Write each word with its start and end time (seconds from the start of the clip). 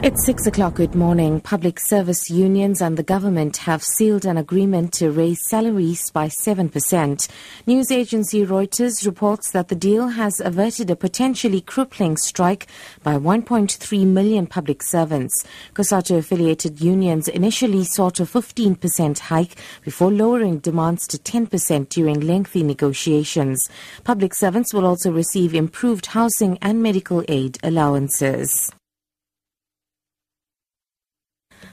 It's 0.00 0.24
six 0.24 0.46
o'clock. 0.46 0.74
Good 0.74 0.94
morning. 0.94 1.40
Public 1.40 1.80
service 1.80 2.30
unions 2.30 2.80
and 2.80 2.96
the 2.96 3.02
government 3.02 3.56
have 3.56 3.82
sealed 3.82 4.26
an 4.26 4.36
agreement 4.36 4.92
to 4.94 5.10
raise 5.10 5.40
salaries 5.48 6.12
by 6.12 6.28
7%. 6.28 7.28
News 7.66 7.90
agency 7.90 8.46
Reuters 8.46 9.04
reports 9.04 9.50
that 9.50 9.66
the 9.66 9.74
deal 9.74 10.06
has 10.06 10.38
averted 10.38 10.88
a 10.92 10.96
potentially 10.96 11.60
crippling 11.60 12.16
strike 12.16 12.68
by 13.02 13.16
1.3 13.16 14.06
million 14.06 14.46
public 14.46 14.84
servants. 14.84 15.44
COSATU 15.74 16.18
affiliated 16.18 16.80
unions 16.80 17.26
initially 17.26 17.82
sought 17.82 18.20
a 18.20 18.24
15% 18.24 19.18
hike 19.18 19.56
before 19.84 20.12
lowering 20.12 20.60
demands 20.60 21.08
to 21.08 21.18
10% 21.18 21.88
during 21.88 22.20
lengthy 22.20 22.62
negotiations. 22.62 23.68
Public 24.04 24.32
servants 24.32 24.72
will 24.72 24.86
also 24.86 25.10
receive 25.10 25.56
improved 25.56 26.06
housing 26.06 26.56
and 26.62 26.80
medical 26.80 27.24
aid 27.26 27.58
allowances. 27.64 28.70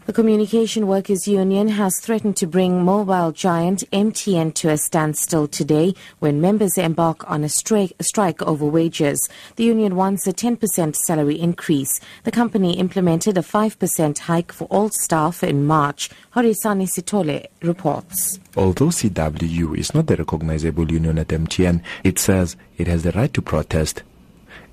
The 0.05 0.13
Communication 0.13 0.85
Workers 0.85 1.27
Union 1.27 1.67
has 1.67 1.99
threatened 1.99 2.37
to 2.37 2.45
bring 2.45 2.83
mobile 2.83 3.31
giant 3.31 3.83
MTN 3.89 4.53
to 4.53 4.69
a 4.69 4.77
standstill 4.77 5.47
today 5.47 5.95
when 6.19 6.39
members 6.39 6.77
embark 6.77 7.27
on 7.27 7.43
a 7.43 7.49
strike, 7.49 7.91
strike 7.99 8.39
over 8.43 8.67
wages. 8.67 9.27
The 9.55 9.63
union 9.63 9.95
wants 9.95 10.27
a 10.27 10.31
10% 10.31 10.95
salary 10.95 11.39
increase. 11.39 11.99
The 12.23 12.29
company 12.29 12.77
implemented 12.77 13.35
a 13.35 13.41
5% 13.41 14.19
hike 14.19 14.51
for 14.51 14.65
all 14.65 14.91
staff 14.91 15.43
in 15.43 15.65
March. 15.65 16.11
Horisani 16.35 16.87
Sitole 16.87 17.47
reports. 17.63 18.39
Although 18.55 18.89
CWU 18.89 19.75
is 19.75 19.95
not 19.95 20.05
the 20.05 20.17
recognizable 20.17 20.91
union 20.91 21.17
at 21.17 21.29
MTN, 21.29 21.81
it 22.03 22.19
says 22.19 22.55
it 22.77 22.85
has 22.85 23.01
the 23.01 23.11
right 23.13 23.33
to 23.33 23.41
protest. 23.41 24.03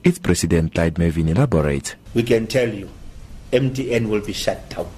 Its 0.05 0.19
president, 0.19 0.75
Clyde 0.75 0.99
Mervin, 0.99 1.31
elaborates. 1.31 1.95
We 2.13 2.23
can 2.23 2.47
tell 2.47 2.69
you, 2.69 2.91
MTN 3.51 4.11
will 4.11 4.21
be 4.21 4.35
shut 4.35 4.69
down 4.69 4.91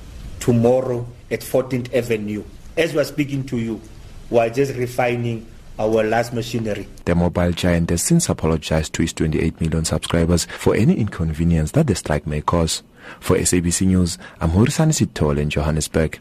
tomorrow 0.45 1.07
at 1.31 1.41
14th 1.41 1.95
Avenue. 1.95 2.45
As 2.77 2.93
we're 2.93 3.05
speaking 3.05 3.47
to 3.47 3.57
you, 3.57 3.81
we're 4.29 4.51
just 4.51 4.75
refining 4.75 5.47
our 5.79 6.05
last 6.05 6.35
machinery. 6.35 6.87
The 7.07 7.15
mobile 7.15 7.53
giant 7.53 7.89
has 7.89 8.03
since 8.03 8.29
apologized 8.29 8.93
to 8.93 9.03
its 9.03 9.15
28 9.15 9.59
million 9.63 9.87
subscribers 9.87 10.45
for 10.59 10.77
any 10.77 10.99
inconvenience 10.99 11.71
that 11.71 11.87
the 11.87 11.95
strike 11.95 12.27
may 12.27 12.43
cause. 12.43 12.83
For 13.21 13.39
SABC 13.39 13.87
News, 13.87 14.19
I'm 14.39 14.51
Horisani 14.51 14.93
Sitole 14.93 15.39
in 15.39 15.49
Johannesburg. 15.49 16.21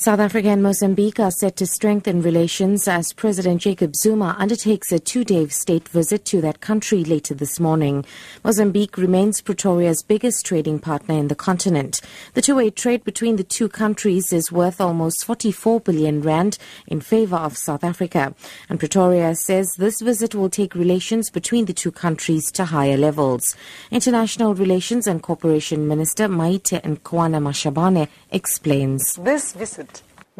South 0.00 0.20
Africa 0.20 0.50
and 0.50 0.62
Mozambique 0.62 1.18
are 1.18 1.32
set 1.32 1.56
to 1.56 1.66
strengthen 1.66 2.22
relations 2.22 2.86
as 2.86 3.12
President 3.12 3.60
Jacob 3.60 3.96
Zuma 3.96 4.36
undertakes 4.38 4.92
a 4.92 5.00
two-day 5.00 5.48
state 5.48 5.88
visit 5.88 6.24
to 6.26 6.40
that 6.40 6.60
country 6.60 7.02
later 7.02 7.34
this 7.34 7.58
morning. 7.58 8.04
Mozambique 8.44 8.96
remains 8.96 9.40
Pretoria's 9.40 10.04
biggest 10.04 10.46
trading 10.46 10.78
partner 10.78 11.16
in 11.16 11.26
the 11.26 11.34
continent. 11.34 12.00
The 12.34 12.42
two-way 12.42 12.70
trade 12.70 13.02
between 13.02 13.34
the 13.34 13.42
two 13.42 13.68
countries 13.68 14.32
is 14.32 14.52
worth 14.52 14.80
almost 14.80 15.24
44 15.24 15.80
billion 15.80 16.22
rand 16.22 16.58
in 16.86 17.00
favor 17.00 17.34
of 17.34 17.58
South 17.58 17.82
Africa. 17.82 18.36
And 18.68 18.78
Pretoria 18.78 19.34
says 19.34 19.68
this 19.78 20.00
visit 20.00 20.32
will 20.32 20.48
take 20.48 20.76
relations 20.76 21.28
between 21.28 21.64
the 21.64 21.74
two 21.74 21.90
countries 21.90 22.52
to 22.52 22.66
higher 22.66 22.96
levels. 22.96 23.42
International 23.90 24.54
Relations 24.54 25.08
and 25.08 25.24
Cooperation 25.24 25.88
Minister 25.88 26.28
Maite 26.28 26.80
Nkoana 26.82 27.42
Mashabane 27.42 28.06
explains. 28.30 29.16
This 29.16 29.54
visit 29.54 29.88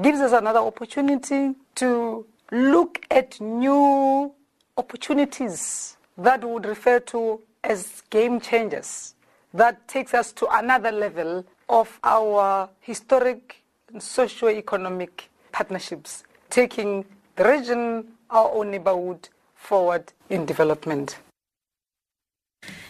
gives 0.00 0.20
us 0.20 0.32
another 0.32 0.60
opportunity 0.60 1.54
to 1.74 2.26
look 2.52 3.04
at 3.10 3.40
new 3.40 4.32
opportunities 4.76 5.96
that 6.16 6.44
would 6.44 6.64
refer 6.66 7.00
to 7.00 7.40
as 7.64 8.02
game 8.10 8.40
changers 8.40 9.14
that 9.52 9.86
takes 9.88 10.14
us 10.14 10.32
to 10.32 10.46
another 10.56 10.92
level 10.92 11.44
of 11.68 11.98
our 12.04 12.68
historic 12.80 13.62
socio-economic 13.98 15.28
partnerships, 15.52 16.22
taking 16.50 17.04
the 17.36 17.44
region, 17.44 18.06
our 18.30 18.50
own 18.52 18.70
neighborhood, 18.70 19.28
forward 19.54 20.12
in 20.30 20.46
development. 20.46 21.18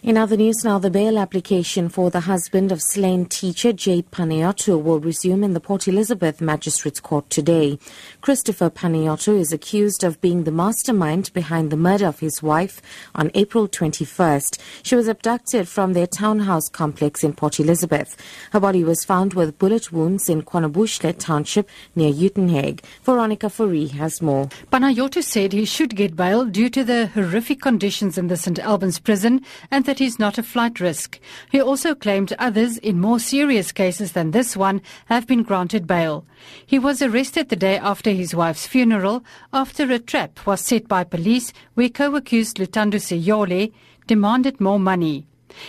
In 0.01 0.17
other 0.17 0.37
news 0.37 0.65
now, 0.65 0.79
the 0.79 0.91
bail 0.91 1.19
application 1.19 1.89
for 1.89 2.09
the 2.09 2.21
husband 2.21 2.71
of 2.71 2.81
slain 2.81 3.27
teacher 3.27 3.73
Jayde 3.73 4.07
Panayiotou 4.11 4.81
will 4.81 5.01
resume 5.01 5.43
in 5.43 5.55
the 5.55 5.61
Port 5.61 5.89
Elizabeth 5.89 6.41
Magistrates 6.41 7.01
Court 7.01 7.29
today. 7.29 7.81
Christopher 8.21 8.71
Panayiotou 8.71 9.39
is 9.39 9.53
accused 9.53 10.05
of 10.05 10.21
being 10.21 10.45
the 10.45 10.53
mastermind 10.53 11.33
behind 11.35 11.73
the 11.73 11.77
murder 11.77 12.07
of 12.07 12.21
his 12.21 12.41
wife 12.41 12.81
on 13.17 13.33
April 13.35 13.67
21st. 13.67 14.61
She 14.85 14.95
was 14.95 15.09
abducted 15.09 15.67
from 15.67 15.95
their 15.95 16.07
townhouse 16.07 16.69
complex 16.69 17.25
in 17.25 17.35
Port 17.35 17.59
Elizabeth. 17.59 18.17
Her 18.53 18.61
body 18.61 18.85
was 18.85 19.05
found 19.05 19.35
with 19.35 19.59
bullet 19.59 19.91
wounds 19.91 20.29
in 20.29 20.43
KwaNobuhle 20.43 21.19
Township 21.19 21.69
near 21.97 22.13
Uitenhage. 22.13 22.85
Veronica 23.03 23.51
Fourie 23.51 23.89
has 23.89 24.23
more. 24.23 24.47
Panayiotou 24.73 25.25
said 25.25 25.53
he 25.53 25.65
should 25.65 25.97
get 25.97 26.15
bail 26.15 26.45
due 26.45 26.71
to 26.71 26.85
the 26.85 27.09
horrific 27.09 27.61
conditions 27.61 28.17
in 28.17 28.29
the 28.29 28.37
St. 28.37 28.61
Albans 28.61 29.01
prison 29.01 29.45
and 29.71 29.85
that 29.85 29.99
he's 29.99 30.19
not 30.19 30.39
a 30.39 30.43
flight 30.43 30.81
risk. 30.81 31.19
He 31.51 31.61
also 31.61 31.95
claimed 31.95 32.35
others 32.39 32.79
in 32.79 33.01
more 33.01 33.19
serious 33.19 33.73
cases 33.73 34.13
than 34.13 34.31
this 34.31 34.57
one 34.57 34.83
have 35.07 35.27
been 35.27 35.43
granted 35.43 35.87
bail. 35.87 36.27
He 36.67 36.79
was 36.79 37.03
arrested 37.03 37.49
the 37.49 37.57
day 37.57 37.79
after 37.79 38.11
his 38.11 38.35
wife's 38.35 38.67
funeral 38.67 39.25
after 39.53 39.91
a 39.91 39.99
trap 39.99 40.47
was 40.47 40.61
set 40.61 40.89
by 40.89 41.05
police 41.05 41.53
where 41.75 41.89
co-accused 41.89 42.59
Luthando 42.59 42.99
Siyoni 42.99 43.73
demanded 44.07 44.61
more 44.61 44.81
money. 44.81 45.27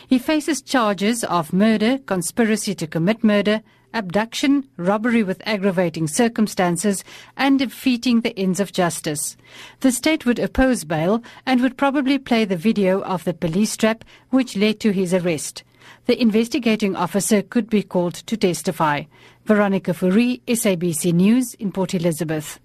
He 0.08 0.20
faces 0.20 0.62
charges 0.62 1.24
of 1.24 1.54
murder, 1.54 1.98
conspiracy 2.00 2.76
to 2.76 2.88
commit 2.88 3.24
murder, 3.24 3.62
abduction, 3.94 4.68
robbery 4.78 5.24
with 5.24 5.42
aggravating 5.46 6.08
circumstances, 6.08 7.04
and 7.36 7.60
defeating 7.60 8.22
the 8.22 8.38
ends 8.38 8.60
of 8.60 8.72
justice. 8.72 9.36
The 9.80 9.92
state 9.92 10.26
would 10.26 10.40
oppose 10.40 10.84
bail 10.84 11.24
and 11.46 11.62
would 11.62 11.78
probably 11.78 12.20
play 12.20 12.46
the 12.46 12.58
video 12.58 13.02
of 13.02 13.24
the 13.24 13.34
police 13.34 13.76
trap 13.76 14.04
which 14.30 14.56
led 14.56 14.80
to 14.82 14.92
his 14.92 15.14
arrest. 15.14 15.64
The 16.06 16.22
investigating 16.22 16.96
officer 16.96 17.42
could 17.42 17.70
be 17.70 17.84
called 17.84 18.16
to 18.16 18.38
testify. 18.38 19.04
Veronica 19.46 19.94
Fourie, 19.94 20.42
SABC 20.48 21.14
News 21.14 21.56
in 21.56 21.72
Port 21.72 21.94
Elizabeth. 21.94 22.60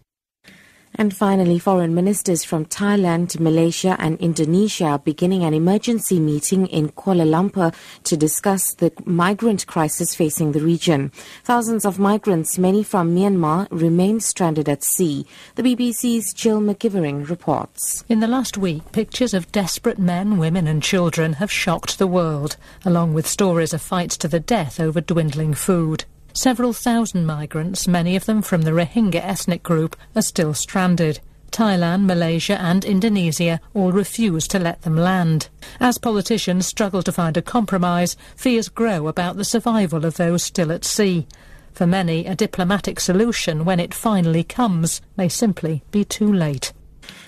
And 0.97 1.15
finally, 1.15 1.59
foreign 1.59 1.93
ministers 1.93 2.45
from 2.45 2.67
Thailand, 2.67 3.41
Malaysia 3.41 3.97
and 3.99 4.17
Indonesia 4.21 4.85
are 4.85 4.99
beginning 5.01 5.43
an 5.43 5.53
emergency 5.53 6.21
meeting 6.21 6.69
in 6.69 6.91
Kuala 6.91 7.27
Lumpur 7.27 7.75
to 8.05 8.17
discuss 8.17 8.75
the 8.75 8.93
migrant 9.05 9.67
crisis 9.67 10.15
facing 10.15 10.53
the 10.53 10.61
region. 10.61 11.11
Thousands 11.43 11.85
of 11.85 11.99
migrants, 11.99 12.59
many 12.59 12.85
from 12.85 13.13
Myanmar, 13.13 13.67
remain 13.73 14.21
stranded 14.21 14.69
at 14.69 14.85
sea. 14.85 15.27
The 15.57 15.65
BBC's 15.65 16.33
Jill 16.33 16.61
McGivering 16.61 17.29
reports. 17.29 18.05
In 18.09 18.21
the 18.21 18.29
last 18.29 18.57
week, 18.57 18.93
pictures 18.93 19.35
of 19.35 19.51
desperate 19.51 19.99
men, 19.99 20.39
women 20.39 20.69
and 20.69 20.81
children 20.81 21.35
have 21.35 21.51
shocked 21.51 21.99
the 21.99 22.07
world, 22.07 22.57
along 22.85 23.15
with 23.15 23.27
stories 23.27 23.75
of 23.75 23.83
fights 23.83 24.17
to 24.19 24.29
the 24.29 24.39
death 24.39 24.79
over 24.79 25.01
dwindling 25.01 25.55
food. 25.55 26.05
Several 26.37 26.73
thousand 26.73 27.27
migrants, 27.27 27.87
many 27.87 28.17
of 28.17 28.27
them 28.27 28.43
from 28.43 28.63
the 28.63 28.73
Rohingya 28.73 29.25
ethnic 29.25 29.63
group, 29.63 29.95
are 30.17 30.23
still 30.23 30.53
stranded. 30.53 31.21
Thailand, 31.53 32.07
Malaysia 32.07 32.61
and 32.61 32.85
Indonesia 32.85 33.61
all 33.73 33.93
refuse 33.93 34.49
to 34.49 34.59
let 34.59 34.83
them 34.83 34.97
land. 34.97 35.49
As 35.79 35.97
politicians 35.97 36.67
struggle 36.67 37.05
to 37.05 37.13
find 37.13 37.37
a 37.37 37.43
compromise, 37.43 38.17
fears 38.35 38.69
grow 38.69 39.07
about 39.07 39.37
the 39.37 39.45
survival 39.45 40.05
of 40.05 40.17
those 40.17 40.43
still 40.43 40.73
at 40.73 40.85
sea. 40.85 41.29
For 41.73 41.87
many, 41.87 42.27
a 42.27 42.35
diplomatic 42.35 42.99
solution, 42.99 43.65
when 43.65 43.79
it 43.79 43.95
finally 43.95 44.43
comes, 44.43 45.01
may 45.17 45.29
simply 45.29 45.85
be 45.93 46.05
too 46.05 46.33
late. 46.33 46.73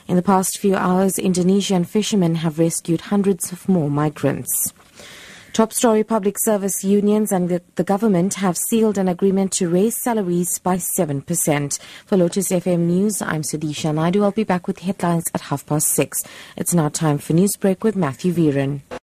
In 0.08 0.16
the 0.16 0.22
past 0.22 0.58
few 0.58 0.74
hours, 0.74 1.16
Indonesian 1.16 1.84
fishermen 1.84 2.36
have 2.36 2.58
rescued 2.58 3.02
hundreds 3.02 3.52
of 3.52 3.68
more 3.68 3.88
migrants. 3.88 4.72
Top 5.56 5.72
story 5.72 6.04
public 6.04 6.36
service 6.38 6.84
unions 6.84 7.32
and 7.32 7.48
the, 7.48 7.62
the, 7.76 7.82
government 7.82 8.34
have 8.34 8.58
sealed 8.58 8.98
an 8.98 9.08
agreement 9.08 9.52
to 9.52 9.70
raise 9.70 9.96
salaries 9.96 10.58
by 10.58 10.76
7%. 10.76 11.78
For 12.04 12.18
Lotus 12.18 12.50
FM 12.50 12.80
News, 12.80 13.22
I'm 13.22 13.40
Sudisha 13.40 13.94
Naidu. 13.94 14.22
I'll 14.22 14.32
be 14.32 14.44
back 14.44 14.66
with 14.66 14.80
headlines 14.80 15.24
at 15.32 15.40
half 15.40 15.64
past 15.64 15.88
six. 15.88 16.22
It's 16.58 16.74
now 16.74 16.90
time 16.90 17.16
for 17.16 17.32
Newsbreak 17.32 17.84
with 17.84 17.96
Matthew 17.96 18.34
Viren. 18.34 18.82